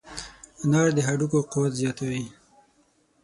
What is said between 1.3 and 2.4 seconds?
قوت زیاتوي.